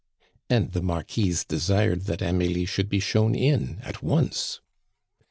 [0.49, 4.59] And the Marquise desired that Amelie should be shown in at once.